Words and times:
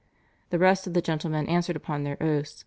The 0.49 0.57
rest 0.57 0.87
of 0.87 0.95
the 0.95 1.01
gentlemen 1.03 1.45
answered 1.45 1.75
upon 1.75 2.01
their 2.05 2.17
oaths. 2.23 2.59